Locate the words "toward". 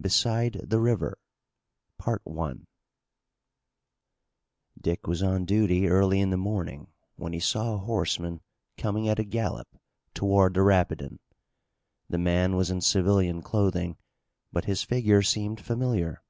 10.14-10.54